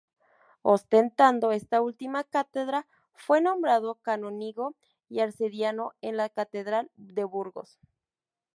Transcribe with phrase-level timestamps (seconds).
[0.63, 4.73] Ostentando esta última cátedra fue nombrado canónigo
[5.09, 7.77] y arcediano en la catedral de Burgos.